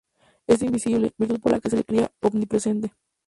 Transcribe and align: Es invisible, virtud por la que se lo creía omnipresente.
Es 0.47 0.63
invisible, 0.63 1.11
virtud 1.15 1.39
por 1.39 1.51
la 1.51 1.59
que 1.59 1.69
se 1.69 1.77
lo 1.77 1.83
creía 1.83 2.11
omnipresente. 2.21 2.91